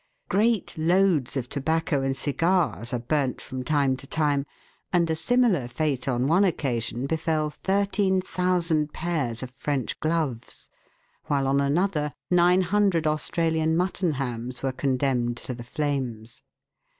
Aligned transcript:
Great 0.29 0.75
loads 0.79 1.37
of 1.37 1.47
tobacco 1.47 2.01
and 2.01 2.17
cigars 2.17 2.91
are 2.91 2.97
burnt 2.97 3.39
from 3.39 3.63
time 3.63 3.95
to 3.95 4.07
time, 4.07 4.47
and 4.91 5.07
a 5.11 5.15
similar 5.15 5.67
fate 5.67 6.07
on 6.07 6.25
one 6.25 6.43
occasion 6.43 7.05
befel 7.05 7.51
thirteen 7.51 8.19
thousand 8.19 8.93
pairs 8.93 9.43
of 9.43 9.51
French 9.51 9.99
gloves, 9.99 10.71
while 11.25 11.45
on 11.45 11.61
another 11.61 12.15
nine 12.31 12.61
hundred 12.61 13.05
Australian 13.05 13.77
mutton 13.77 14.13
hams 14.13 14.63
were 14.63 14.71
condemned 14.71 15.37
to 15.37 15.53
the 15.53 15.63
flames. 15.63 16.41